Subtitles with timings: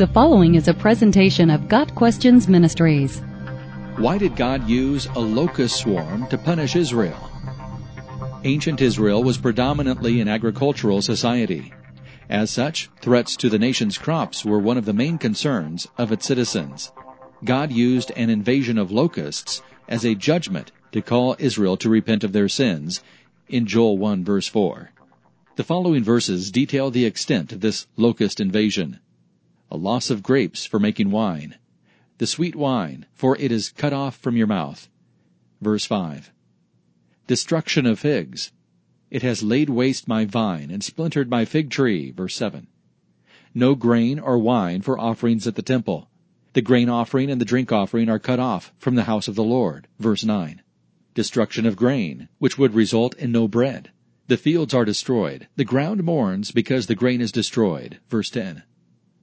[0.00, 3.18] The following is a presentation of Got Questions Ministries.
[3.98, 7.30] Why did God use a locust swarm to punish Israel?
[8.44, 11.74] Ancient Israel was predominantly an agricultural society.
[12.30, 16.24] As such, threats to the nation's crops were one of the main concerns of its
[16.24, 16.92] citizens.
[17.44, 22.32] God used an invasion of locusts as a judgment to call Israel to repent of
[22.32, 23.02] their sins
[23.48, 24.92] in Joel 1 verse 4.
[25.56, 28.98] The following verses detail the extent of this locust invasion.
[29.72, 31.54] A loss of grapes for making wine.
[32.18, 34.88] The sweet wine, for it is cut off from your mouth.
[35.60, 36.32] Verse 5.
[37.28, 38.50] Destruction of figs.
[39.10, 42.10] It has laid waste my vine and splintered my fig tree.
[42.10, 42.66] Verse 7.
[43.54, 46.10] No grain or wine for offerings at the temple.
[46.52, 49.44] The grain offering and the drink offering are cut off from the house of the
[49.44, 49.86] Lord.
[50.00, 50.62] Verse 9.
[51.14, 53.92] Destruction of grain, which would result in no bread.
[54.26, 55.46] The fields are destroyed.
[55.54, 57.98] The ground mourns because the grain is destroyed.
[58.08, 58.64] Verse 10.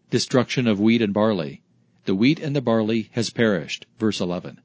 [0.09, 1.61] Destruction of wheat and barley.
[2.05, 3.87] The wheat and the barley has perished.
[3.99, 4.61] Verse 11.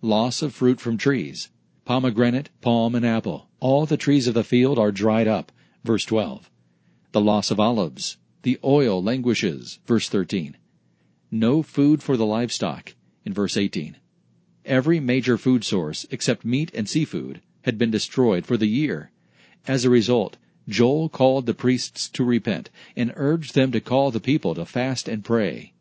[0.00, 1.50] Loss of fruit from trees.
[1.84, 3.50] Pomegranate, palm, and apple.
[3.60, 5.52] All the trees of the field are dried up.
[5.84, 6.50] Verse 12.
[7.12, 8.16] The loss of olives.
[8.40, 9.80] The oil languishes.
[9.86, 10.56] Verse 13.
[11.30, 12.94] No food for the livestock.
[13.26, 13.98] In verse 18.
[14.64, 19.10] Every major food source, except meat and seafood, had been destroyed for the year.
[19.68, 24.18] As a result, Joel called the priests to repent and urged them to call the
[24.18, 25.74] people to fast and pray.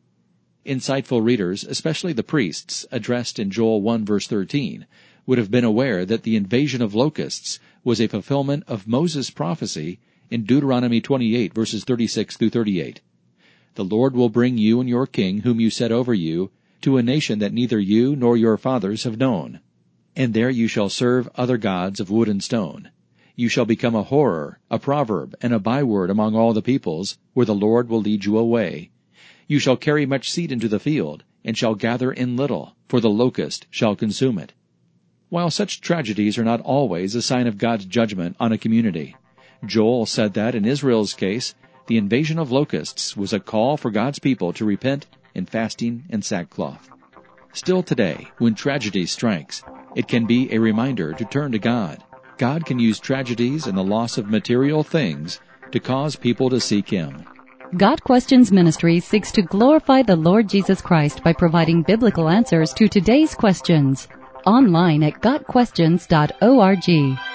[0.66, 4.86] Insightful readers, especially the priests addressed in Joel 1 verse 13,
[5.26, 10.00] would have been aware that the invasion of locusts was a fulfillment of Moses' prophecy
[10.30, 13.00] in Deuteronomy 28 verses 36 through 38.
[13.76, 17.04] The Lord will bring you and your king whom you set over you to a
[17.04, 19.62] nation that neither you nor your fathers have known.
[20.14, 22.90] And there you shall serve other gods of wood and stone
[23.36, 27.46] you shall become a horror, a proverb, and a byword among all the peoples, where
[27.46, 28.92] the Lord will lead you away.
[29.48, 33.10] You shall carry much seed into the field, and shall gather in little, for the
[33.10, 34.54] locust shall consume it.
[35.30, 39.16] While such tragedies are not always a sign of God's judgment on a community,
[39.66, 41.56] Joel said that in Israel's case,
[41.88, 46.24] the invasion of locusts was a call for God's people to repent in fasting and
[46.24, 46.88] sackcloth.
[47.52, 49.64] Still today, when tragedy strikes,
[49.96, 52.04] it can be a reminder to turn to God
[52.38, 55.40] God can use tragedies and the loss of material things
[55.72, 57.26] to cause people to seek Him.
[57.78, 62.88] Got Questions Ministry seeks to glorify the Lord Jesus Christ by providing biblical answers to
[62.88, 64.08] today's questions.
[64.46, 67.33] Online at GotQuestions.org.